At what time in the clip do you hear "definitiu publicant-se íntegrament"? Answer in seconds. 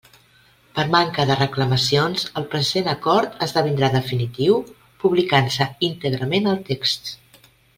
3.99-6.51